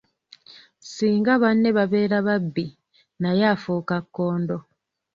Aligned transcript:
Singa 0.93 1.33
banne 1.41 1.69
babeera 1.77 2.17
babbi, 2.27 2.65
naye 3.21 3.43
afuuka 3.53 3.95
kkondo. 4.03 4.57